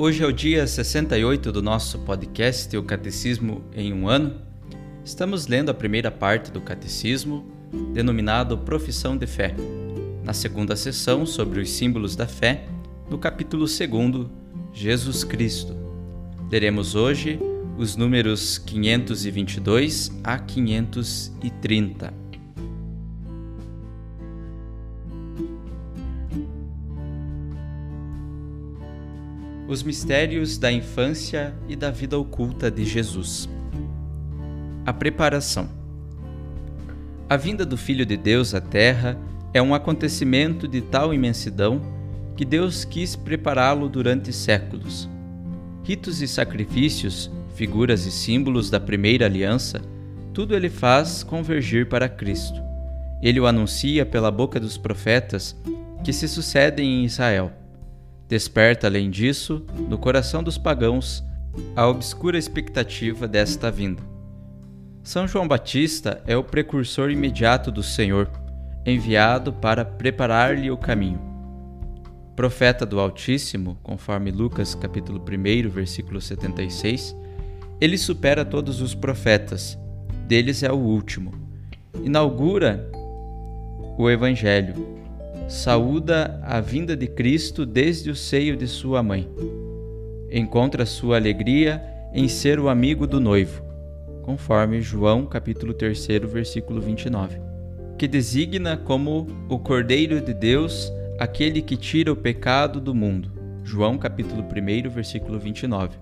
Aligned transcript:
Hoje 0.00 0.22
é 0.22 0.26
o 0.28 0.32
dia 0.32 0.64
68 0.64 1.50
do 1.50 1.60
nosso 1.60 1.98
podcast, 1.98 2.76
o 2.76 2.84
Catecismo 2.84 3.64
em 3.74 3.92
um 3.92 4.08
ano. 4.08 4.40
Estamos 5.04 5.48
lendo 5.48 5.70
a 5.70 5.74
primeira 5.74 6.08
parte 6.08 6.52
do 6.52 6.60
Catecismo, 6.60 7.44
denominado 7.92 8.56
Profissão 8.56 9.16
de 9.16 9.26
Fé, 9.26 9.56
na 10.22 10.32
segunda 10.32 10.76
sessão 10.76 11.26
sobre 11.26 11.60
os 11.60 11.68
símbolos 11.70 12.14
da 12.14 12.28
fé, 12.28 12.68
no 13.10 13.18
capítulo 13.18 13.64
2, 13.64 14.28
Jesus 14.72 15.24
Cristo. 15.24 15.76
Leremos 16.48 16.94
hoje 16.94 17.40
os 17.76 17.96
números 17.96 18.56
522 18.56 20.12
a 20.22 20.38
530. 20.38 22.27
Os 29.68 29.82
mistérios 29.82 30.56
da 30.56 30.72
infância 30.72 31.54
e 31.68 31.76
da 31.76 31.90
vida 31.90 32.18
oculta 32.18 32.70
de 32.70 32.86
Jesus. 32.86 33.46
A 34.86 34.94
preparação. 34.94 35.68
A 37.28 37.36
vinda 37.36 37.66
do 37.66 37.76
Filho 37.76 38.06
de 38.06 38.16
Deus 38.16 38.54
à 38.54 38.62
Terra 38.62 39.18
é 39.52 39.60
um 39.60 39.74
acontecimento 39.74 40.66
de 40.66 40.80
tal 40.80 41.12
imensidão 41.12 41.82
que 42.34 42.46
Deus 42.46 42.82
quis 42.82 43.14
prepará-lo 43.14 43.90
durante 43.90 44.32
séculos. 44.32 45.06
Ritos 45.84 46.22
e 46.22 46.26
sacrifícios, 46.26 47.30
figuras 47.54 48.06
e 48.06 48.10
símbolos 48.10 48.70
da 48.70 48.80
primeira 48.80 49.26
aliança, 49.26 49.82
tudo 50.32 50.56
ele 50.56 50.70
faz 50.70 51.22
convergir 51.22 51.90
para 51.90 52.08
Cristo. 52.08 52.58
Ele 53.20 53.38
o 53.38 53.46
anuncia 53.46 54.06
pela 54.06 54.30
boca 54.30 54.58
dos 54.58 54.78
profetas 54.78 55.54
que 56.02 56.12
se 56.14 56.26
sucedem 56.26 57.02
em 57.02 57.04
Israel. 57.04 57.52
Desperta, 58.28 58.86
além 58.86 59.10
disso, 59.10 59.64
no 59.88 59.96
coração 59.96 60.42
dos 60.42 60.58
pagãos 60.58 61.24
a 61.74 61.88
obscura 61.88 62.36
expectativa 62.36 63.26
desta 63.26 63.70
vinda. 63.70 64.02
São 65.02 65.26
João 65.26 65.48
Batista 65.48 66.22
é 66.26 66.36
o 66.36 66.44
precursor 66.44 67.10
imediato 67.10 67.72
do 67.72 67.82
Senhor, 67.82 68.30
enviado 68.84 69.52
para 69.52 69.84
preparar-lhe 69.84 70.70
o 70.70 70.76
caminho. 70.76 71.20
Profeta 72.36 72.84
do 72.84 73.00
Altíssimo, 73.00 73.78
conforme 73.82 74.30
Lucas 74.30 74.74
capítulo 74.74 75.18
1, 75.18 75.70
versículo 75.70 76.20
76, 76.20 77.16
ele 77.80 77.96
supera 77.96 78.44
todos 78.44 78.82
os 78.82 78.94
profetas, 78.94 79.78
deles 80.26 80.62
é 80.62 80.70
o 80.70 80.76
último. 80.76 81.32
Inaugura 82.04 82.90
o 83.96 84.10
Evangelho. 84.10 84.97
Saúda 85.48 86.38
a 86.44 86.60
vinda 86.60 86.96
de 86.96 87.06
Cristo 87.06 87.66
desde 87.66 88.10
o 88.10 88.14
seio 88.14 88.56
de 88.56 88.68
sua 88.68 89.02
mãe. 89.02 89.28
Encontra 90.30 90.86
sua 90.86 91.16
alegria 91.16 91.82
em 92.12 92.28
ser 92.28 92.60
o 92.60 92.68
amigo 92.68 93.06
do 93.06 93.18
noivo 93.18 93.68
conforme 94.28 94.82
João 94.82 95.24
capítulo 95.24 95.72
3, 95.72 96.06
versículo 96.30 96.82
29, 96.82 97.40
que 97.96 98.06
designa 98.06 98.76
como 98.76 99.26
o 99.48 99.58
Cordeiro 99.58 100.20
de 100.20 100.34
Deus, 100.34 100.92
aquele 101.18 101.62
que 101.62 101.78
tira 101.78 102.12
o 102.12 102.16
pecado 102.16 102.78
do 102.78 102.94
mundo. 102.94 103.32
João 103.64 103.96
capítulo 103.96 104.42
1, 104.42 104.90
versículo 104.90 105.38
29. 105.38 105.96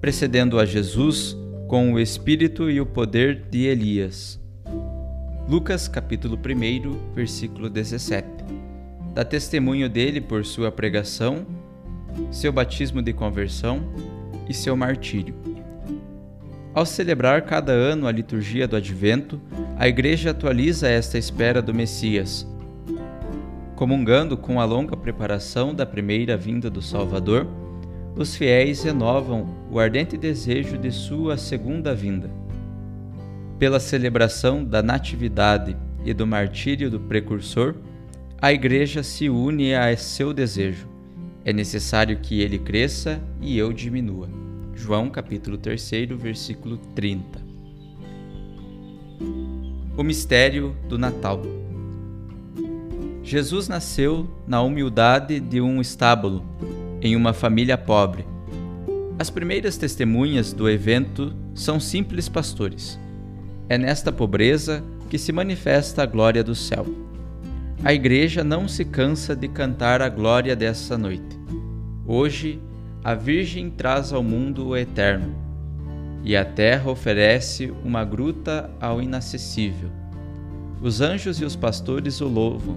Precedendo 0.00 0.58
a 0.58 0.66
Jesus 0.66 1.36
com 1.68 1.92
o 1.92 2.00
espírito 2.00 2.68
e 2.68 2.80
o 2.80 2.86
poder 2.86 3.44
de 3.48 3.64
Elias. 3.64 4.39
Lucas 5.50 5.88
capítulo 5.88 6.38
1, 6.38 7.12
versículo 7.12 7.68
17. 7.68 8.24
Dá 9.12 9.24
testemunho 9.24 9.88
dele 9.88 10.20
por 10.20 10.46
sua 10.46 10.70
pregação, 10.70 11.44
seu 12.30 12.52
batismo 12.52 13.02
de 13.02 13.12
conversão 13.12 13.82
e 14.48 14.54
seu 14.54 14.76
martírio. 14.76 15.34
Ao 16.72 16.86
celebrar 16.86 17.42
cada 17.42 17.72
ano 17.72 18.06
a 18.06 18.12
liturgia 18.12 18.68
do 18.68 18.76
Advento, 18.76 19.40
a 19.76 19.88
Igreja 19.88 20.30
atualiza 20.30 20.88
esta 20.88 21.18
espera 21.18 21.60
do 21.60 21.74
Messias. 21.74 22.46
Comungando 23.74 24.36
com 24.36 24.60
a 24.60 24.64
longa 24.64 24.96
preparação 24.96 25.74
da 25.74 25.84
primeira 25.84 26.36
vinda 26.36 26.70
do 26.70 26.80
Salvador, 26.80 27.48
os 28.14 28.36
fiéis 28.36 28.84
renovam 28.84 29.52
o 29.68 29.80
ardente 29.80 30.16
desejo 30.16 30.78
de 30.78 30.92
sua 30.92 31.36
segunda 31.36 31.92
vinda. 31.92 32.39
Pela 33.60 33.78
celebração 33.78 34.64
da 34.64 34.82
Natividade 34.82 35.76
e 36.02 36.14
do 36.14 36.26
martírio 36.26 36.90
do 36.90 36.98
Precursor, 36.98 37.74
a 38.40 38.50
Igreja 38.50 39.02
se 39.02 39.28
une 39.28 39.74
a 39.74 39.94
seu 39.98 40.32
desejo. 40.32 40.88
É 41.44 41.52
necessário 41.52 42.18
que 42.20 42.40
ele 42.40 42.58
cresça 42.58 43.20
e 43.38 43.58
eu 43.58 43.70
diminua. 43.70 44.30
João 44.74 45.10
capítulo 45.10 45.58
3, 45.58 45.90
versículo 46.16 46.78
30. 46.94 47.38
O 49.94 50.02
mistério 50.02 50.74
do 50.88 50.96
Natal. 50.96 51.42
Jesus 53.22 53.68
nasceu 53.68 54.26
na 54.46 54.62
humildade 54.62 55.38
de 55.38 55.60
um 55.60 55.82
estábulo, 55.82 56.42
em 57.02 57.14
uma 57.14 57.34
família 57.34 57.76
pobre. 57.76 58.24
As 59.18 59.28
primeiras 59.28 59.76
testemunhas 59.76 60.54
do 60.54 60.66
evento 60.66 61.36
são 61.54 61.78
simples 61.78 62.26
pastores. 62.26 62.98
É 63.70 63.78
nesta 63.78 64.10
pobreza 64.10 64.82
que 65.08 65.16
se 65.16 65.30
manifesta 65.30 66.02
a 66.02 66.06
glória 66.06 66.42
do 66.42 66.56
céu. 66.56 66.84
A 67.84 67.94
igreja 67.94 68.42
não 68.42 68.66
se 68.66 68.84
cansa 68.84 69.36
de 69.36 69.46
cantar 69.46 70.02
a 70.02 70.08
glória 70.08 70.56
dessa 70.56 70.98
noite. 70.98 71.38
Hoje 72.04 72.60
a 73.04 73.14
Virgem 73.14 73.70
traz 73.70 74.12
ao 74.12 74.24
mundo 74.24 74.66
o 74.66 74.76
eterno, 74.76 75.36
e 76.24 76.36
a 76.36 76.44
terra 76.44 76.90
oferece 76.90 77.72
uma 77.84 78.04
gruta 78.04 78.68
ao 78.80 79.00
inacessível. 79.00 79.88
Os 80.82 81.00
anjos 81.00 81.40
e 81.40 81.44
os 81.44 81.54
pastores 81.54 82.20
o 82.20 82.26
louvam, 82.26 82.76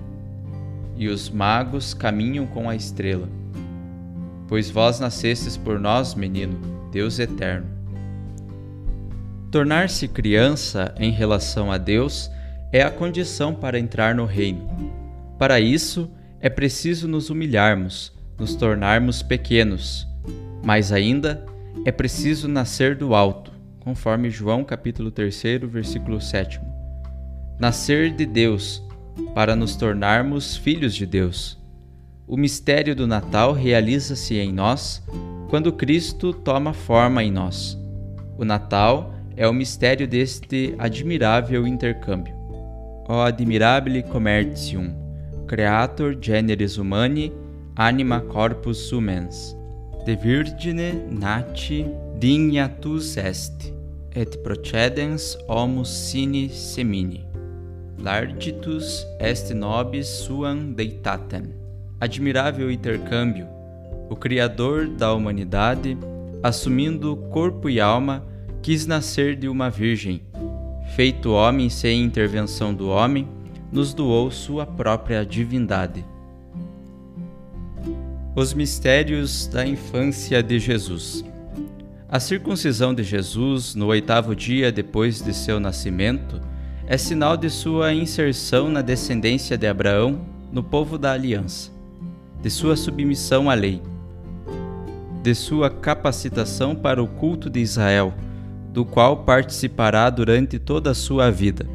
e 0.95 1.07
os 1.07 1.27
magos 1.27 1.95
caminham 1.95 2.45
com 2.45 2.69
a 2.69 2.75
estrela. 2.75 3.27
Pois 4.47 4.69
vós 4.69 4.99
nascestes 4.99 5.57
por 5.57 5.79
nós, 5.79 6.13
menino, 6.13 6.55
Deus 6.91 7.17
eterno. 7.17 7.72
Tornar-se 9.53 10.07
criança 10.07 10.95
em 10.97 11.11
relação 11.11 11.71
a 11.71 11.77
Deus 11.77 12.31
é 12.71 12.81
a 12.81 12.89
condição 12.89 13.53
para 13.53 13.77
entrar 13.77 14.15
no 14.15 14.25
reino. 14.25 14.67
Para 15.37 15.59
isso, 15.59 16.09
é 16.39 16.49
preciso 16.49 17.07
nos 17.07 17.29
humilharmos, 17.29 18.11
nos 18.35 18.55
tornarmos 18.55 19.21
pequenos 19.21 20.11
mais 20.63 20.91
ainda, 20.91 21.45
é 21.85 21.91
preciso 21.91 22.47
nascer 22.47 22.95
do 22.95 23.13
alto, 23.13 23.51
conforme 23.81 24.31
João 24.31 24.63
capítulo 24.63 25.11
3, 25.11 25.43
versículo 25.67 26.19
7. 26.19 26.59
Nascer 27.59 28.11
de 28.11 28.25
Deus, 28.25 28.81
para 29.35 29.55
nos 29.55 29.75
tornarmos 29.75 30.57
filhos 30.57 30.95
de 30.95 31.05
Deus. 31.05 31.61
O 32.25 32.37
mistério 32.37 32.95
do 32.95 33.05
Natal 33.05 33.53
realiza-se 33.53 34.35
em 34.35 34.51
nós 34.51 35.03
quando 35.47 35.71
Cristo 35.71 36.33
toma 36.33 36.73
forma 36.73 37.23
em 37.23 37.31
nós. 37.31 37.77
O 38.35 38.43
Natal 38.43 39.12
é 39.35 39.47
o 39.47 39.53
mistério 39.53 40.07
deste 40.07 40.75
admirável 40.77 41.65
intercâmbio. 41.67 42.33
O 43.07 43.21
admirabile 43.21 44.03
commercium, 44.03 44.95
Creator 45.47 46.17
generis 46.19 46.77
humani 46.77 47.33
anima 47.75 48.21
corpus 48.21 48.77
sumens. 48.77 49.55
De 50.05 50.15
virgine 50.15 50.93
nati 51.11 51.85
dignatus 52.19 53.17
est, 53.17 53.73
et 54.15 54.37
procedens 54.43 55.37
homus 55.47 55.89
sine 55.89 56.49
semini. 56.49 57.25
Largitus 57.99 59.05
est 59.19 59.53
nobis 59.53 60.07
suam 60.07 60.73
deitatem. 60.73 61.53
Admirável 61.99 62.69
intercâmbio, 62.69 63.47
o 64.09 64.15
Criador 64.15 64.87
da 64.87 65.13
humanidade, 65.13 65.97
assumindo 66.43 67.15
corpo 67.31 67.69
e 67.69 67.79
alma, 67.79 68.23
quis 68.63 68.87
nascer 68.87 69.35
de 69.35 69.49
uma 69.49 69.69
virgem. 69.69 70.21
Feito 70.95 71.31
homem 71.31 71.69
sem 71.69 72.01
intervenção 72.01 72.73
do 72.73 72.87
homem, 72.87 73.27
nos 73.69 73.93
doou 73.93 74.31
sua 74.31 74.65
própria 74.65 75.25
divindade. 75.25 76.05
Os 78.33 78.53
mistérios 78.53 79.47
da 79.47 79.67
infância 79.67 80.41
de 80.41 80.59
Jesus. 80.59 81.25
A 82.07 82.21
circuncisão 82.21 82.93
de 82.93 83.03
Jesus, 83.03 83.75
no 83.75 83.87
oitavo 83.87 84.33
dia 84.33 84.71
depois 84.71 85.21
de 85.21 85.33
seu 85.33 85.59
nascimento, 85.59 86.41
é 86.87 86.97
sinal 86.97 87.35
de 87.35 87.49
sua 87.49 87.93
inserção 87.93 88.69
na 88.69 88.81
descendência 88.81 89.57
de 89.57 89.67
Abraão 89.67 90.21
no 90.53 90.63
povo 90.63 90.97
da 90.97 91.11
aliança, 91.11 91.69
de 92.41 92.49
sua 92.49 92.77
submissão 92.77 93.49
à 93.49 93.55
lei, 93.55 93.81
de 95.21 95.35
sua 95.35 95.69
capacitação 95.69 96.73
para 96.73 97.03
o 97.03 97.07
culto 97.07 97.49
de 97.49 97.59
Israel, 97.59 98.13
do 98.73 98.83
qual 98.83 99.17
participará 99.17 100.09
durante 100.09 100.57
toda 100.57 100.89
a 100.89 100.95
sua 100.95 101.29
vida. 101.29 101.65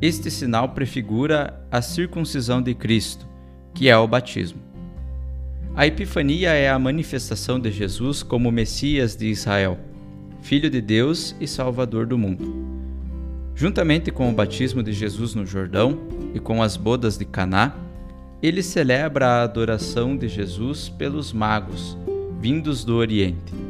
Este 0.00 0.30
sinal 0.30 0.70
prefigura 0.70 1.62
a 1.70 1.82
circuncisão 1.82 2.62
de 2.62 2.74
Cristo, 2.74 3.28
que 3.74 3.90
é 3.90 3.96
o 3.96 4.08
batismo. 4.08 4.58
A 5.76 5.86
Epifania 5.86 6.50
é 6.50 6.70
a 6.70 6.78
manifestação 6.78 7.60
de 7.60 7.70
Jesus 7.70 8.22
como 8.22 8.50
Messias 8.50 9.14
de 9.14 9.26
Israel, 9.26 9.78
Filho 10.40 10.70
de 10.70 10.80
Deus 10.80 11.36
e 11.40 11.46
Salvador 11.46 12.06
do 12.06 12.16
mundo. 12.16 12.64
Juntamente 13.54 14.10
com 14.10 14.30
o 14.30 14.32
batismo 14.32 14.82
de 14.82 14.92
Jesus 14.92 15.34
no 15.34 15.44
Jordão 15.44 16.00
e 16.32 16.40
com 16.40 16.62
as 16.62 16.76
bodas 16.76 17.18
de 17.18 17.24
Caná, 17.24 17.76
ele 18.42 18.62
celebra 18.62 19.26
a 19.26 19.42
adoração 19.42 20.16
de 20.16 20.28
Jesus 20.28 20.88
pelos 20.88 21.32
magos 21.32 21.96
vindos 22.40 22.84
do 22.84 22.96
Oriente. 22.96 23.63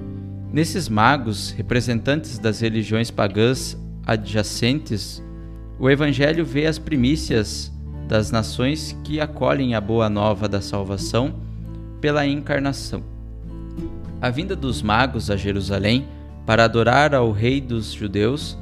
Nesses 0.55 0.89
magos, 0.89 1.51
representantes 1.51 2.39
das 2.39 2.61
religiões 2.61 3.11
pagãs 3.11 3.77
adjacentes, 4.07 5.21
o 5.81 5.91
Evangelho 5.91 6.45
vê 6.45 6.67
as 6.67 6.79
primícias 6.79 7.73
das 8.07 8.31
nações 8.31 8.97
que 9.03 9.19
acolhem 9.19 9.75
a 9.75 9.81
boa 9.81 10.09
nova 10.09 10.49
da 10.49 10.61
salvação 10.61 11.35
pela 12.01 12.25
encarnação. 12.25 13.03
A 14.23 14.31
vinda 14.31 14.55
dos 14.55 14.81
magos 14.81 15.29
a 15.29 15.37
Jerusalém 15.37 16.07
para 16.47 16.63
adorar 16.63 17.17
ao 17.17 17.33
Rei 17.33 17.61
dos 17.61 17.93
Judeus 17.93 18.57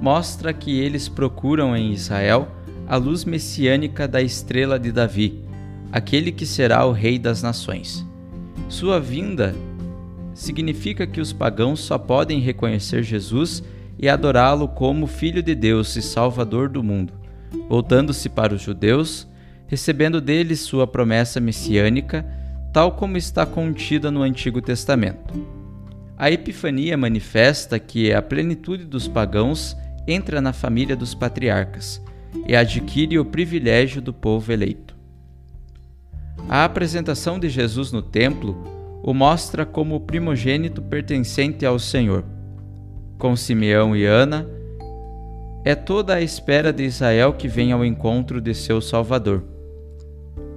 mostra 0.00 0.50
que 0.50 0.80
eles 0.80 1.10
procuram 1.10 1.76
em 1.76 1.92
Israel 1.92 2.48
a 2.88 2.96
luz 2.96 3.22
messiânica 3.22 4.08
da 4.08 4.22
estrela 4.22 4.78
de 4.78 4.90
Davi, 4.90 5.44
aquele 5.92 6.32
que 6.32 6.46
será 6.46 6.86
o 6.86 6.92
Rei 6.92 7.18
das 7.18 7.42
Nações. 7.42 8.02
Sua 8.66 8.98
vinda 8.98 9.54
significa 10.34 11.06
que 11.06 11.20
os 11.20 11.32
pagãos 11.32 11.80
só 11.80 11.96
podem 11.96 12.40
reconhecer 12.40 13.02
Jesus 13.02 13.62
e 13.98 14.08
adorá-lo 14.08 14.68
como 14.68 15.06
Filho 15.06 15.42
de 15.42 15.54
Deus 15.54 15.94
e 15.96 16.02
Salvador 16.02 16.68
do 16.68 16.82
mundo, 16.82 17.12
voltando-se 17.68 18.28
para 18.28 18.54
os 18.54 18.60
judeus, 18.60 19.26
recebendo 19.66 20.20
deles 20.20 20.60
sua 20.60 20.86
promessa 20.86 21.40
messiânica, 21.40 22.26
tal 22.72 22.92
como 22.92 23.16
está 23.16 23.46
contida 23.46 24.10
no 24.10 24.22
Antigo 24.22 24.60
Testamento. 24.60 25.32
A 26.18 26.30
Epifania 26.30 26.96
manifesta 26.96 27.78
que 27.78 28.12
a 28.12 28.20
plenitude 28.20 28.84
dos 28.84 29.06
pagãos 29.06 29.76
entra 30.06 30.40
na 30.40 30.52
família 30.52 30.96
dos 30.96 31.14
patriarcas 31.14 32.02
e 32.46 32.54
adquire 32.54 33.18
o 33.18 33.24
privilégio 33.24 34.02
do 34.02 34.12
povo 34.12 34.52
eleito. 34.52 34.94
A 36.48 36.64
apresentação 36.64 37.38
de 37.38 37.48
Jesus 37.48 37.90
no 37.90 38.02
templo 38.02 38.73
o 39.06 39.12
mostra 39.12 39.66
como 39.66 40.00
primogênito 40.00 40.80
pertencente 40.80 41.66
ao 41.66 41.78
Senhor. 41.78 42.24
Com 43.18 43.36
Simeão 43.36 43.94
e 43.94 44.06
Ana, 44.06 44.48
é 45.62 45.74
toda 45.74 46.14
a 46.14 46.22
espera 46.22 46.72
de 46.72 46.84
Israel 46.84 47.34
que 47.34 47.46
vem 47.46 47.70
ao 47.70 47.84
encontro 47.84 48.40
de 48.40 48.54
seu 48.54 48.80
Salvador. 48.80 49.44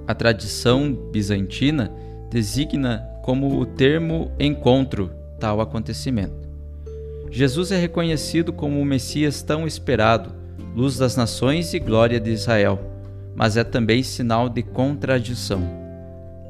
A 0.06 0.14
tradição 0.14 0.94
bizantina 1.12 1.92
designa 2.30 3.06
como 3.22 3.60
o 3.60 3.66
termo 3.66 4.32
encontro 4.40 5.10
tal 5.38 5.60
acontecimento. 5.60 6.48
Jesus 7.30 7.70
é 7.70 7.78
reconhecido 7.78 8.50
como 8.50 8.80
o 8.80 8.84
Messias 8.84 9.42
tão 9.42 9.66
esperado, 9.66 10.32
luz 10.74 10.96
das 10.96 11.14
nações 11.16 11.74
e 11.74 11.78
glória 11.78 12.18
de 12.18 12.30
Israel, 12.30 12.80
mas 13.36 13.58
é 13.58 13.64
também 13.64 14.02
sinal 14.02 14.48
de 14.48 14.62
contradição. 14.62 15.60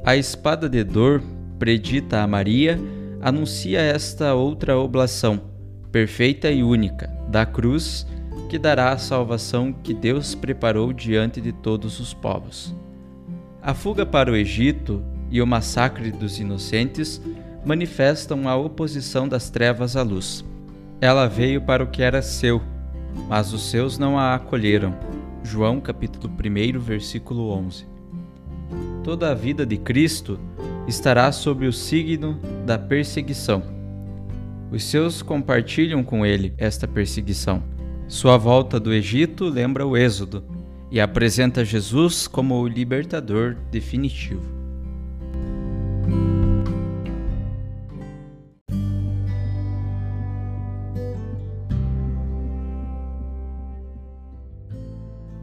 A 0.05 0.15
espada 0.15 0.69
de 0.69 0.81
dor, 0.81 1.21
predita 1.59 2.23
a 2.23 2.27
Maria, 2.27 2.79
anuncia 3.21 3.81
esta 3.81 4.33
outra 4.33 4.79
oblação, 4.79 5.41
perfeita 5.91 6.49
e 6.49 6.63
única, 6.63 7.07
da 7.27 7.45
cruz, 7.45 8.07
que 8.47 8.57
dará 8.57 8.91
a 8.91 8.97
salvação 8.97 9.71
que 9.71 9.93
Deus 9.93 10.33
preparou 10.33 10.93
diante 10.93 11.41
de 11.41 11.51
todos 11.51 11.99
os 11.99 12.13
povos. 12.13 12.73
A 13.61 13.73
fuga 13.73 14.05
para 14.05 14.31
o 14.31 14.35
Egito 14.35 15.03
e 15.29 15.41
o 15.41 15.45
massacre 15.45 16.11
dos 16.11 16.39
inocentes 16.39 17.21
manifestam 17.65 18.47
a 18.47 18.55
oposição 18.55 19.27
das 19.27 19.49
trevas 19.49 19.97
à 19.97 20.01
luz. 20.01 20.45
Ela 21.01 21.27
veio 21.27 21.61
para 21.61 21.83
o 21.83 21.87
que 21.87 22.01
era 22.01 22.21
seu, 22.21 22.61
mas 23.27 23.51
os 23.53 23.69
seus 23.69 23.97
não 23.97 24.17
a 24.17 24.33
acolheram. 24.33 24.95
João 25.43 25.79
capítulo 25.79 26.33
1, 26.33 26.79
versículo 26.79 27.51
11. 27.51 27.85
Toda 29.03 29.31
a 29.31 29.35
vida 29.35 29.65
de 29.65 29.77
Cristo 29.77 30.39
estará 30.89 31.31
sob 31.31 31.67
o 31.67 31.71
signo 31.71 32.39
da 32.65 32.77
perseguição. 32.77 33.61
Os 34.71 34.83
seus 34.83 35.21
compartilham 35.21 36.03
com 36.03 36.25
ele 36.25 36.53
esta 36.57 36.87
perseguição. 36.87 37.63
Sua 38.07 38.37
volta 38.37 38.79
do 38.79 38.91
Egito 38.91 39.45
lembra 39.45 39.85
o 39.85 39.95
Êxodo 39.95 40.43
e 40.91 40.99
apresenta 40.99 41.63
Jesus 41.63 42.27
como 42.27 42.59
o 42.59 42.67
libertador 42.67 43.55
definitivo. 43.71 44.41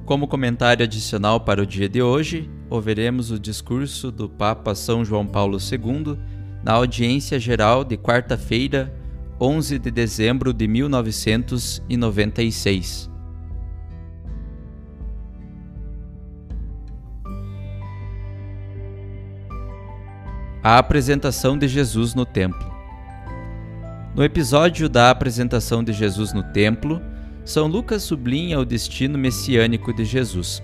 Como 0.04 0.28
comentário 0.28 0.84
adicional 0.84 1.40
para 1.40 1.62
o 1.62 1.66
dia 1.66 1.88
de 1.88 2.00
hoje, 2.00 2.48
ouviremos 2.68 3.30
o 3.30 3.38
discurso 3.38 4.11
do 4.11 4.28
Papa 4.28 4.75
São 4.75 5.04
João 5.04 5.25
Paulo 5.26 5.58
II 5.58 6.18
na 6.64 6.73
audiência 6.73 7.38
geral 7.38 7.85
de 7.85 7.96
quarta-feira, 7.96 8.92
11 9.40 9.78
de 9.78 9.90
dezembro 9.90 10.52
de 10.52 10.66
1996. 10.66 13.08
A 20.62 20.78
apresentação 20.78 21.56
de 21.56 21.68
Jesus 21.68 22.14
no 22.14 22.26
templo. 22.26 22.75
No 24.16 24.25
episódio 24.25 24.88
da 24.88 25.11
apresentação 25.11 25.85
de 25.85 25.92
Jesus 25.92 26.32
no 26.32 26.42
templo, 26.42 27.00
são 27.44 27.68
Lucas 27.68 28.02
sublinha 28.02 28.58
o 28.58 28.64
destino 28.64 29.16
messiânico 29.16 29.92
de 29.92 30.04
Jesus. 30.04 30.61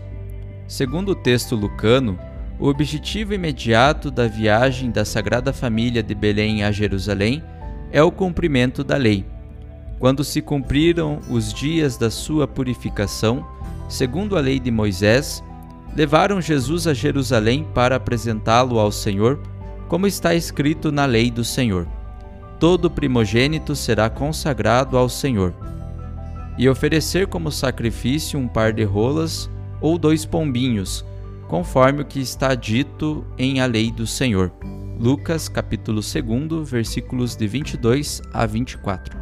Segundo 0.66 1.10
o 1.12 1.14
texto 1.14 1.54
lucano, 1.54 2.18
o 2.58 2.68
objetivo 2.68 3.34
imediato 3.34 4.10
da 4.10 4.26
viagem 4.26 4.90
da 4.90 5.04
Sagrada 5.04 5.52
Família 5.52 6.02
de 6.02 6.14
Belém 6.14 6.62
a 6.64 6.70
Jerusalém 6.70 7.42
é 7.90 8.02
o 8.02 8.12
cumprimento 8.12 8.84
da 8.84 8.96
lei. 8.96 9.26
Quando 9.98 10.24
se 10.24 10.40
cumpriram 10.40 11.20
os 11.28 11.52
dias 11.52 11.96
da 11.96 12.10
sua 12.10 12.46
purificação, 12.46 13.46
segundo 13.88 14.36
a 14.36 14.40
lei 14.40 14.58
de 14.58 14.70
Moisés, 14.70 15.42
levaram 15.94 16.40
Jesus 16.40 16.86
a 16.86 16.94
Jerusalém 16.94 17.66
para 17.74 17.96
apresentá-lo 17.96 18.78
ao 18.78 18.90
Senhor, 18.90 19.40
como 19.88 20.06
está 20.06 20.34
escrito 20.34 20.90
na 20.90 21.04
lei 21.04 21.30
do 21.30 21.44
Senhor. 21.44 21.86
Todo 22.58 22.90
primogênito 22.90 23.76
será 23.76 24.08
consagrado 24.08 24.96
ao 24.96 25.08
Senhor 25.08 25.52
e 26.56 26.68
oferecer 26.68 27.26
como 27.26 27.50
sacrifício 27.50 28.38
um 28.38 28.46
par 28.46 28.72
de 28.72 28.84
rolas 28.84 29.50
ou 29.82 29.98
dois 29.98 30.24
pombinhos, 30.24 31.04
conforme 31.48 32.00
o 32.00 32.04
que 32.06 32.20
está 32.20 32.54
dito 32.54 33.26
em 33.36 33.60
a 33.60 33.66
lei 33.66 33.90
do 33.90 34.06
Senhor. 34.06 34.50
Lucas 34.98 35.48
capítulo 35.48 36.00
2, 36.00 36.70
versículos 36.70 37.36
de 37.36 37.46
22 37.46 38.22
a 38.32 38.46
24. 38.46 39.18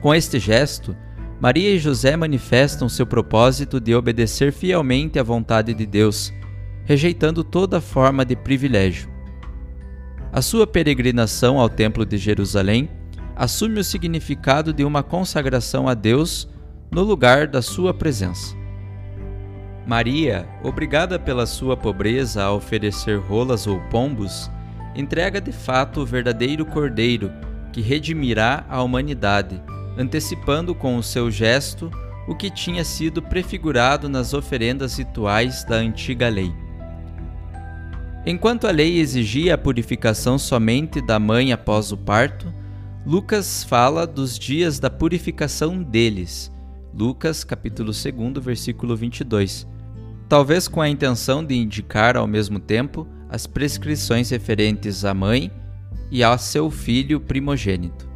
Com 0.00 0.14
este 0.14 0.38
gesto, 0.38 0.96
Maria 1.40 1.70
e 1.70 1.78
José 1.78 2.16
manifestam 2.16 2.88
seu 2.88 3.06
propósito 3.06 3.78
de 3.78 3.94
obedecer 3.94 4.52
fielmente 4.52 5.18
à 5.18 5.22
vontade 5.22 5.74
de 5.74 5.86
Deus, 5.86 6.32
rejeitando 6.84 7.44
toda 7.44 7.80
forma 7.80 8.24
de 8.24 8.34
privilégio. 8.34 9.08
A 10.32 10.42
sua 10.42 10.66
peregrinação 10.66 11.60
ao 11.60 11.68
Templo 11.68 12.04
de 12.04 12.16
Jerusalém 12.16 12.88
assume 13.36 13.78
o 13.78 13.84
significado 13.84 14.72
de 14.72 14.84
uma 14.84 15.02
consagração 15.02 15.86
a 15.86 15.94
Deus 15.94 16.48
no 16.90 17.02
lugar 17.02 17.46
da 17.46 17.62
sua 17.62 17.94
presença. 17.94 18.56
Maria, 19.88 20.46
obrigada 20.62 21.18
pela 21.18 21.46
sua 21.46 21.74
pobreza 21.74 22.44
a 22.44 22.52
oferecer 22.52 23.18
rolas 23.18 23.66
ou 23.66 23.80
pombos, 23.88 24.50
entrega 24.94 25.40
de 25.40 25.50
fato 25.50 26.00
o 26.02 26.04
verdadeiro 26.04 26.66
Cordeiro 26.66 27.32
que 27.72 27.80
redimirá 27.80 28.66
a 28.68 28.82
humanidade, 28.82 29.58
antecipando 29.96 30.74
com 30.74 30.98
o 30.98 31.02
seu 31.02 31.30
gesto 31.30 31.90
o 32.28 32.34
que 32.34 32.50
tinha 32.50 32.84
sido 32.84 33.22
prefigurado 33.22 34.10
nas 34.10 34.34
oferendas 34.34 34.98
rituais 34.98 35.64
da 35.64 35.76
antiga 35.76 36.28
lei. 36.28 36.52
Enquanto 38.26 38.66
a 38.66 38.70
lei 38.70 38.98
exigia 38.98 39.54
a 39.54 39.58
purificação 39.58 40.38
somente 40.38 41.00
da 41.00 41.18
mãe 41.18 41.50
após 41.50 41.92
o 41.92 41.96
parto, 41.96 42.52
Lucas 43.06 43.64
fala 43.64 44.06
dos 44.06 44.38
dias 44.38 44.78
da 44.78 44.90
purificação 44.90 45.82
deles. 45.82 46.52
Lucas 46.92 47.42
capítulo 47.42 47.90
2, 47.90 48.44
versículo 48.44 48.94
22. 48.94 49.77
Talvez 50.28 50.68
com 50.68 50.80
a 50.82 50.88
intenção 50.88 51.42
de 51.42 51.54
indicar 51.56 52.16
ao 52.16 52.26
mesmo 52.26 52.60
tempo 52.60 53.08
as 53.30 53.46
prescrições 53.46 54.28
referentes 54.30 55.04
à 55.04 55.14
mãe 55.14 55.50
e 56.10 56.22
a 56.22 56.36
seu 56.36 56.70
filho 56.70 57.18
primogênito. 57.18 58.08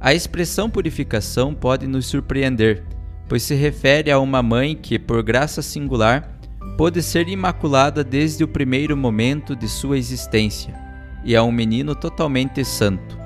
A 0.00 0.12
expressão 0.12 0.68
purificação 0.68 1.54
pode 1.54 1.86
nos 1.86 2.06
surpreender, 2.06 2.84
pois 3.28 3.44
se 3.44 3.54
refere 3.54 4.10
a 4.10 4.18
uma 4.18 4.42
mãe 4.42 4.74
que, 4.74 4.98
por 4.98 5.22
graça 5.22 5.62
singular, 5.62 6.38
pôde 6.76 7.00
ser 7.00 7.28
imaculada 7.28 8.02
desde 8.02 8.42
o 8.42 8.48
primeiro 8.48 8.96
momento 8.96 9.54
de 9.54 9.68
sua 9.68 9.96
existência, 9.96 10.74
e 11.24 11.36
a 11.36 11.42
um 11.44 11.52
menino 11.52 11.94
totalmente 11.94 12.64
santo. 12.64 13.16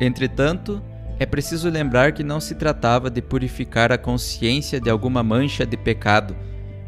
Entretanto, 0.00 0.80
é 1.18 1.26
preciso 1.26 1.68
lembrar 1.68 2.12
que 2.12 2.22
não 2.22 2.40
se 2.40 2.54
tratava 2.54 3.10
de 3.10 3.20
purificar 3.20 3.90
a 3.90 3.98
consciência 3.98 4.80
de 4.80 4.88
alguma 4.88 5.24
mancha 5.24 5.66
de 5.66 5.76
pecado, 5.76 6.36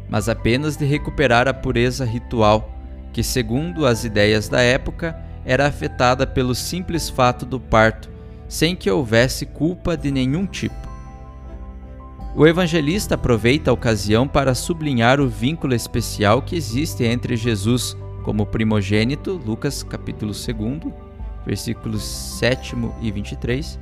mas 0.09 0.29
apenas 0.29 0.77
de 0.77 0.85
recuperar 0.85 1.47
a 1.47 1.53
pureza 1.53 2.05
ritual, 2.05 2.69
que, 3.11 3.23
segundo 3.23 3.85
as 3.85 4.03
ideias 4.03 4.49
da 4.49 4.61
época, 4.61 5.15
era 5.45 5.67
afetada 5.67 6.25
pelo 6.25 6.55
simples 6.55 7.09
fato 7.09 7.45
do 7.45 7.59
parto, 7.59 8.09
sem 8.47 8.75
que 8.75 8.89
houvesse 8.89 9.45
culpa 9.45 9.95
de 9.95 10.11
nenhum 10.11 10.45
tipo. 10.45 10.85
O 12.35 12.45
evangelista 12.45 13.15
aproveita 13.15 13.71
a 13.71 13.73
ocasião 13.73 14.27
para 14.27 14.53
sublinhar 14.53 15.21
o 15.21 15.29
vínculo 15.29 15.73
especial 15.73 16.41
que 16.41 16.55
existe 16.55 17.03
entre 17.05 17.37
Jesus 17.37 17.95
como 18.23 18.45
primogênito, 18.45 19.39
Lucas 19.45 19.83
capítulo 19.83 20.33
2, 20.33 20.93
versículos 21.45 22.03
7 22.03 22.75
e 23.01 23.11
23, 23.11 23.79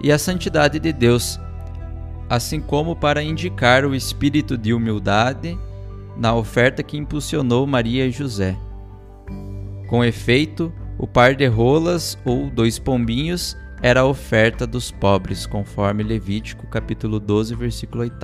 e 0.00 0.12
a 0.12 0.18
santidade 0.18 0.78
de 0.78 0.92
Deus, 0.92 1.38
assim 2.28 2.60
como 2.60 2.94
para 2.94 3.22
indicar 3.22 3.84
o 3.84 3.94
espírito 3.94 4.56
de 4.56 4.74
humildade 4.74 5.58
na 6.16 6.34
oferta 6.34 6.82
que 6.82 6.96
impulsionou 6.96 7.66
Maria 7.66 8.06
e 8.06 8.10
José. 8.10 8.56
Com 9.86 10.04
efeito, 10.04 10.72
o 10.98 11.06
par 11.06 11.34
de 11.34 11.46
rolas 11.46 12.18
ou 12.24 12.50
dois 12.50 12.78
pombinhos 12.78 13.56
era 13.80 14.00
a 14.00 14.04
oferta 14.04 14.66
dos 14.66 14.90
pobres, 14.90 15.46
conforme 15.46 16.02
Levítico 16.02 16.66
capítulo 16.66 17.20
12, 17.20 17.54
versículo 17.54 18.02
8. 18.02 18.16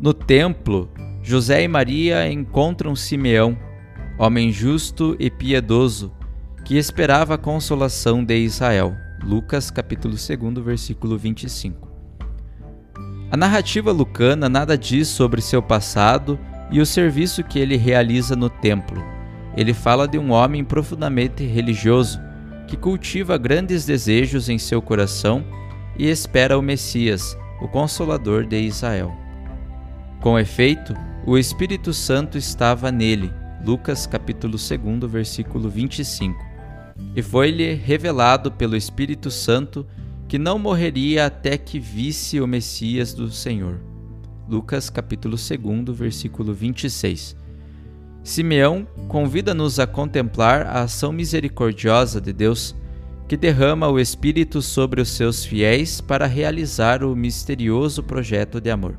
No 0.00 0.12
templo, 0.12 0.90
José 1.22 1.62
e 1.62 1.68
Maria 1.68 2.30
encontram 2.30 2.94
Simeão, 2.96 3.56
homem 4.18 4.50
justo 4.50 5.16
e 5.18 5.30
piedoso, 5.30 6.12
que 6.64 6.76
esperava 6.76 7.34
a 7.34 7.38
consolação 7.38 8.24
de 8.24 8.36
Israel. 8.36 8.94
Lucas 9.22 9.70
capítulo 9.70 10.14
2, 10.14 10.64
versículo 10.64 11.16
25. 11.16 11.85
A 13.30 13.36
narrativa 13.36 13.90
lucana 13.90 14.48
nada 14.48 14.78
diz 14.78 15.08
sobre 15.08 15.40
seu 15.40 15.60
passado 15.60 16.38
e 16.70 16.80
o 16.80 16.86
serviço 16.86 17.42
que 17.42 17.58
ele 17.58 17.76
realiza 17.76 18.36
no 18.36 18.48
templo. 18.48 19.02
Ele 19.56 19.74
fala 19.74 20.06
de 20.06 20.16
um 20.16 20.30
homem 20.30 20.64
profundamente 20.64 21.44
religioso 21.44 22.20
que 22.68 22.76
cultiva 22.76 23.36
grandes 23.36 23.84
desejos 23.84 24.48
em 24.48 24.58
seu 24.58 24.80
coração 24.80 25.44
e 25.98 26.08
espera 26.08 26.58
o 26.58 26.62
Messias, 26.62 27.36
o 27.60 27.66
Consolador 27.66 28.46
de 28.46 28.60
Israel. 28.60 29.12
Com 30.20 30.38
efeito, 30.38 30.94
o 31.26 31.36
Espírito 31.36 31.92
Santo 31.92 32.38
estava 32.38 32.92
nele. 32.92 33.32
Lucas 33.64 34.06
capítulo 34.06 34.56
2, 34.56 35.10
versículo 35.10 35.68
25. 35.68 36.44
E 37.14 37.22
foi-lhe 37.22 37.74
revelado 37.74 38.52
pelo 38.52 38.76
Espírito 38.76 39.30
Santo 39.30 39.86
que 40.28 40.38
não 40.38 40.58
morreria 40.58 41.26
até 41.26 41.56
que 41.56 41.78
visse 41.78 42.40
o 42.40 42.46
Messias 42.46 43.14
do 43.14 43.30
Senhor. 43.30 43.80
Lucas 44.48 44.90
capítulo 44.90 45.36
2, 45.36 45.96
versículo 45.96 46.52
26. 46.52 47.36
Simeão 48.24 48.86
convida-nos 49.06 49.78
a 49.78 49.86
contemplar 49.86 50.66
a 50.66 50.82
ação 50.82 51.12
misericordiosa 51.12 52.20
de 52.20 52.32
Deus, 52.32 52.74
que 53.28 53.36
derrama 53.36 53.88
o 53.88 54.00
Espírito 54.00 54.60
sobre 54.60 55.00
os 55.00 55.10
seus 55.10 55.44
fiéis 55.44 56.00
para 56.00 56.26
realizar 56.26 57.04
o 57.04 57.14
misterioso 57.14 58.02
projeto 58.02 58.60
de 58.60 58.70
amor. 58.70 58.98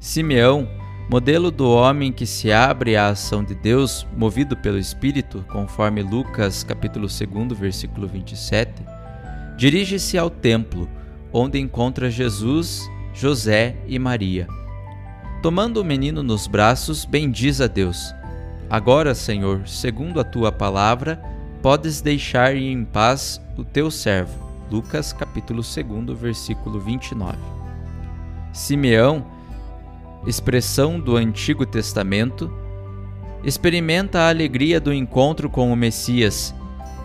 Simeão, 0.00 0.68
modelo 1.08 1.50
do 1.50 1.68
homem 1.68 2.12
que 2.12 2.26
se 2.26 2.52
abre 2.52 2.96
à 2.96 3.08
ação 3.08 3.44
de 3.44 3.54
Deus, 3.54 4.06
movido 4.16 4.56
pelo 4.56 4.78
Espírito, 4.78 5.44
conforme 5.48 6.02
Lucas 6.02 6.64
capítulo 6.64 7.06
2, 7.06 7.58
versículo 7.58 8.06
27, 8.06 8.93
dirige-se 9.56 10.18
ao 10.18 10.28
templo, 10.28 10.88
onde 11.32 11.58
encontra 11.58 12.10
Jesus, 12.10 12.88
José 13.12 13.76
e 13.86 13.98
Maria. 13.98 14.46
Tomando 15.42 15.80
o 15.80 15.84
menino 15.84 16.22
nos 16.22 16.46
braços, 16.46 17.04
bendiz 17.04 17.60
a 17.60 17.66
Deus. 17.66 18.14
Agora, 18.68 19.14
Senhor, 19.14 19.66
segundo 19.68 20.18
a 20.18 20.24
tua 20.24 20.50
palavra, 20.50 21.22
podes 21.62 22.00
deixar 22.00 22.56
em 22.56 22.84
paz 22.84 23.40
o 23.56 23.64
teu 23.64 23.90
servo. 23.90 24.44
Lucas 24.70 25.12
capítulo 25.12 25.62
2, 25.62 26.18
versículo 26.18 26.80
29. 26.80 27.36
Simeão, 28.52 29.24
expressão 30.26 30.98
do 30.98 31.16
Antigo 31.16 31.66
Testamento, 31.66 32.50
experimenta 33.44 34.20
a 34.20 34.28
alegria 34.30 34.80
do 34.80 34.92
encontro 34.92 35.50
com 35.50 35.70
o 35.70 35.76
Messias 35.76 36.54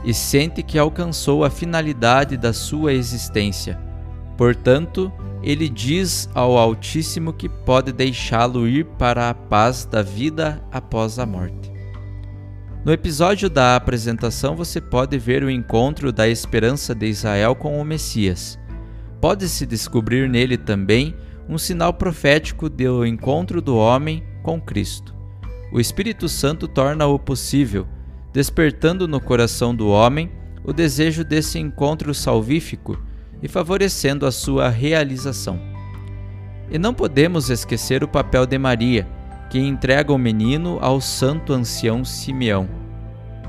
e 0.04 0.14
sente 0.14 0.64
que 0.64 0.78
alcançou 0.78 1.44
a 1.44 1.50
finalidade 1.50 2.38
da 2.38 2.54
sua 2.54 2.94
existência. 2.94 3.80
Portanto, 4.38 5.12
ele 5.44 5.70
diz 5.70 6.30
ao 6.34 6.58
Altíssimo 6.58 7.34
que 7.34 7.50
pode 7.50 7.92
deixá-lo 7.92 8.68
ir 8.68 8.86
para 8.98 9.30
a 9.30 9.34
paz 9.34 9.86
da 9.86 10.02
vida 10.02 10.64
após 10.72 11.20
a 11.20 11.26
morte. 11.26 11.72
No 12.86 12.94
episódio 12.94 13.50
da 13.50 13.76
apresentação, 13.76 14.56
você 14.56 14.80
pode 14.80 15.18
ver 15.18 15.44
o 15.44 15.50
encontro 15.50 16.12
da 16.14 16.28
esperança 16.28 16.96
de 16.96 17.08
Israel 17.08 17.54
com 17.54 17.80
o 17.80 17.84
Messias. 17.84 18.58
Pode-se 19.20 19.66
descobrir 19.66 20.30
nele 20.30 20.58
também 20.58 21.14
um 21.48 21.58
sinal 21.58 21.94
profético 21.94 22.70
do 22.70 23.06
encontro 23.06 23.62
do 23.62 23.76
homem 23.76 24.24
com 24.42 24.62
Cristo. 24.62 25.14
O 25.74 25.80
Espírito 25.80 26.30
Santo 26.30 26.68
torna-o 26.68 27.20
possível, 27.20 27.86
despertando 28.40 29.06
no 29.06 29.20
coração 29.20 29.76
do 29.76 29.90
homem 29.90 30.32
o 30.64 30.72
desejo 30.72 31.26
desse 31.26 31.60
encontro 31.60 32.14
salvífico 32.14 32.98
e 33.44 33.50
favorecendo 33.50 34.26
a 34.26 34.32
sua 34.32 34.70
realização. 34.70 35.60
E 36.72 36.80
não 36.80 36.94
podemos 36.94 37.50
esquecer 37.50 38.02
o 38.02 38.08
papel 38.08 38.46
de 38.46 38.58
Maria, 38.58 39.06
que 39.50 39.60
entrega 39.60 40.14
o 40.14 40.18
menino 40.18 40.80
ao 40.82 41.02
santo 41.02 41.52
ancião 41.52 42.06
Simeão. 42.06 42.70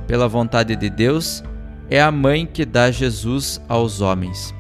Pela 0.09 0.27
vontade 0.27 0.75
de 0.75 0.91
Deus, 0.91 1.45
é 1.89 2.03
a 2.03 2.11
mãe 2.11 2.45
que 2.45 2.65
dá 2.65 2.91
Jesus 2.91 3.63
aos 3.69 4.01
homens. 4.01 4.53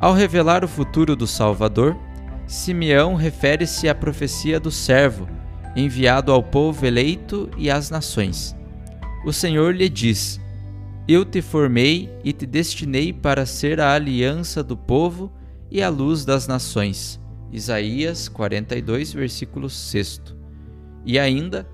Ao 0.00 0.12
revelar 0.12 0.64
o 0.64 0.68
futuro 0.68 1.14
do 1.14 1.28
Salvador, 1.28 1.96
Simeão 2.48 3.14
refere-se 3.14 3.88
à 3.88 3.94
profecia 3.94 4.58
do 4.58 4.72
servo, 4.72 5.28
enviado 5.76 6.32
ao 6.32 6.42
povo 6.42 6.84
eleito 6.84 7.48
e 7.56 7.70
às 7.70 7.90
nações. 7.90 8.57
O 9.28 9.32
Senhor 9.32 9.74
lhe 9.74 9.90
diz: 9.90 10.40
eu 11.06 11.22
te 11.22 11.42
formei 11.42 12.08
e 12.24 12.32
te 12.32 12.46
destinei 12.46 13.12
para 13.12 13.44
ser 13.44 13.78
a 13.78 13.92
aliança 13.92 14.62
do 14.62 14.74
povo 14.74 15.30
e 15.70 15.82
a 15.82 15.90
luz 15.90 16.24
das 16.24 16.48
nações. 16.48 17.20
Isaías 17.52 18.26
42, 18.26 19.12
versículo 19.12 19.68
6. 19.68 20.22
E 21.04 21.18
ainda, 21.18 21.68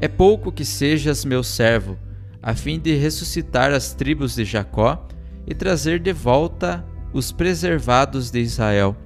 é 0.00 0.08
pouco 0.08 0.50
que 0.50 0.64
sejas 0.64 1.24
meu 1.24 1.44
servo, 1.44 1.96
a 2.42 2.52
fim 2.56 2.80
de 2.80 2.96
ressuscitar 2.96 3.72
as 3.72 3.94
tribos 3.94 4.34
de 4.34 4.44
Jacó 4.44 5.06
e 5.46 5.54
trazer 5.54 6.00
de 6.00 6.12
volta 6.12 6.84
os 7.12 7.30
preservados 7.30 8.28
de 8.28 8.40
Israel. 8.40 8.96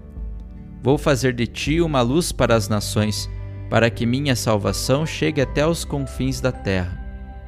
Vou 0.83 0.97
fazer 0.97 1.35
de 1.35 1.47
ti 1.47 1.79
uma 1.83 2.01
luz 2.01 2.33
para 2.33 2.55
as 2.55 2.71
nações, 2.71 3.29
para 3.69 3.91
que 3.91 4.07
minha 4.07 4.35
salvação 4.35 5.05
chegue 5.05 5.43
até 5.43 5.67
os 5.67 5.85
confins 5.85 6.41
da 6.41 6.51
terra. 6.51 7.02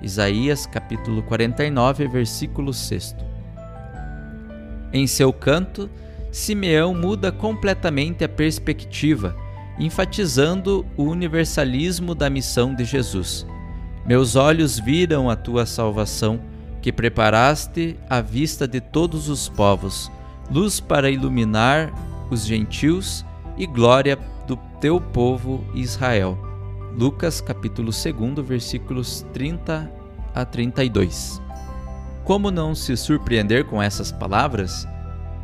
Isaías 0.04 0.66
capítulo 0.66 1.22
49, 1.22 2.06
versículo 2.08 2.74
6. 2.74 3.16
Em 4.92 5.06
seu 5.06 5.32
canto, 5.32 5.88
Simeão 6.30 6.94
muda 6.94 7.32
completamente 7.32 8.22
a 8.22 8.28
perspectiva, 8.28 9.34
enfatizando 9.78 10.84
o 10.96 11.04
universalismo 11.04 12.14
da 12.14 12.28
missão 12.28 12.74
de 12.74 12.84
Jesus. 12.84 13.46
Meus 14.04 14.36
olhos 14.36 14.78
viram 14.78 15.30
a 15.30 15.36
tua 15.36 15.64
salvação, 15.64 16.38
que 16.82 16.92
preparaste 16.92 17.96
à 18.10 18.20
vista 18.20 18.68
de 18.68 18.82
todos 18.82 19.30
os 19.30 19.48
povos, 19.48 20.12
luz 20.50 20.80
para 20.80 21.08
iluminar 21.08 21.90
os 22.30 22.44
gentios 22.44 23.24
e 23.56 23.66
glória 23.66 24.18
do 24.46 24.56
teu 24.80 25.00
povo 25.00 25.64
Israel. 25.74 26.43
Lucas 26.96 27.40
capítulo 27.40 27.90
2, 27.90 28.46
versículos 28.46 29.26
30 29.32 29.90
a 30.32 30.44
32. 30.44 31.42
Como 32.24 32.52
não 32.52 32.72
se 32.72 32.96
surpreender 32.96 33.64
com 33.64 33.82
essas 33.82 34.12
palavras? 34.12 34.86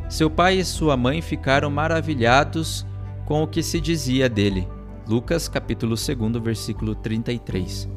Seu 0.09 0.29
pai 0.29 0.59
e 0.59 0.65
sua 0.65 0.95
mãe 0.95 1.21
ficaram 1.21 1.69
maravilhados 1.69 2.85
com 3.25 3.43
o 3.43 3.47
que 3.47 3.61
se 3.61 3.81
dizia 3.81 4.29
dele. 4.29 4.65
Lucas 5.05 5.49
capítulo 5.49 5.95
2, 5.95 6.41
versículo 6.41 6.95
33. 6.95 7.89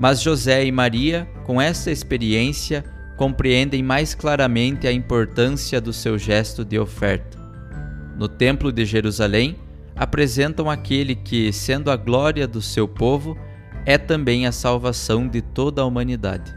Mas 0.00 0.22
José 0.22 0.64
e 0.64 0.72
Maria, 0.72 1.28
com 1.44 1.60
essa 1.60 1.90
experiência, 1.90 2.84
compreendem 3.18 3.82
mais 3.82 4.14
claramente 4.14 4.86
a 4.86 4.92
importância 4.92 5.78
do 5.78 5.92
seu 5.92 6.16
gesto 6.16 6.64
de 6.64 6.78
oferta. 6.78 7.38
No 8.16 8.28
Templo 8.28 8.72
de 8.72 8.86
Jerusalém, 8.86 9.58
apresentam 10.02 10.68
aquele 10.68 11.14
que, 11.14 11.52
sendo 11.52 11.88
a 11.88 11.96
glória 11.96 12.48
do 12.48 12.60
seu 12.60 12.88
povo, 12.88 13.38
é 13.86 13.96
também 13.96 14.46
a 14.46 14.52
salvação 14.52 15.28
de 15.28 15.40
toda 15.40 15.80
a 15.80 15.84
humanidade. 15.84 16.52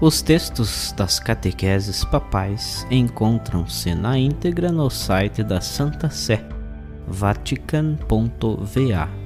Os 0.00 0.22
textos 0.22 0.92
das 0.92 1.18
catequeses 1.18 2.04
papais 2.04 2.86
encontram-se 2.90 3.94
na 3.94 4.16
íntegra 4.16 4.70
no 4.70 4.88
site 4.88 5.42
da 5.42 5.60
Santa 5.60 6.10
Sé, 6.10 6.46
vatican.va. 7.08 9.25